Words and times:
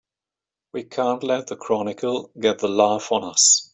We 0.73 0.85
can't 0.85 1.21
let 1.21 1.45
the 1.45 1.55
Chronicle 1.55 2.31
get 2.39 2.57
the 2.57 2.67
laugh 2.67 3.11
on 3.11 3.23
us! 3.23 3.69